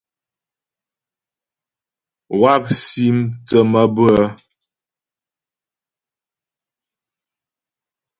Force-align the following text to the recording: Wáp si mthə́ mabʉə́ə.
Wáp 2.41 2.63
si 2.83 3.05
mthə́ 3.17 3.61
mabʉə́ə. 3.71 4.25